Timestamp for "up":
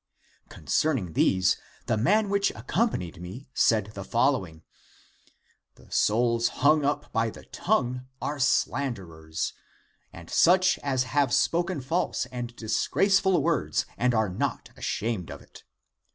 6.83-7.13